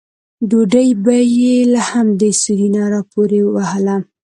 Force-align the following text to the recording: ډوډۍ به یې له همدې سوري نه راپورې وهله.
ډوډۍ 0.49 0.89
به 1.03 1.15
یې 1.37 1.55
له 1.73 1.81
همدې 1.91 2.29
سوري 2.41 2.67
نه 2.75 2.83
راپورې 2.93 3.41
وهله. 3.53 3.95